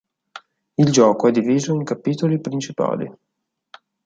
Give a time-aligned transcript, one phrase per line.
[0.77, 3.13] Il gioco è diviso in capitoli principali.